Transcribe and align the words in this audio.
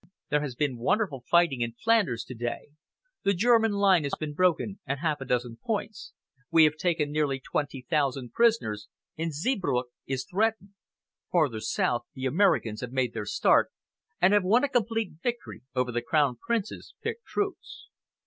There 0.29 0.41
has 0.41 0.55
been 0.55 0.79
wonderful 0.79 1.23
fighting 1.29 1.61
in 1.61 1.73
Flanders 1.73 2.23
to 2.23 2.33
day. 2.33 2.69
The 3.21 3.35
German 3.35 3.73
line 3.73 4.03
has 4.03 4.15
been 4.19 4.33
broken 4.33 4.79
at 4.87 4.97
half 4.97 5.21
a 5.21 5.25
dozen 5.25 5.59
points. 5.63 6.13
We 6.49 6.63
have 6.63 6.75
taken 6.75 7.11
nearly 7.11 7.39
twenty 7.39 7.85
thousand 7.87 8.33
prisoners, 8.33 8.87
and 9.15 9.31
Zeebrugge 9.31 9.91
is 10.07 10.25
threatened. 10.25 10.71
Farther 11.31 11.59
south, 11.59 12.05
the 12.15 12.25
Americans 12.25 12.81
have 12.81 12.91
made 12.91 13.13
their 13.13 13.27
start 13.27 13.69
and 14.19 14.33
have 14.33 14.43
won 14.43 14.63
a 14.63 14.69
complete 14.69 15.21
victory 15.21 15.61
over 15.75 15.91
the 15.91 16.01
Crown 16.01 16.35
Prince's 16.35 16.95
picked 17.03 17.25
troops." 17.27 17.87